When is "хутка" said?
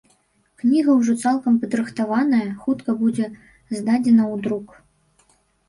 2.65-2.91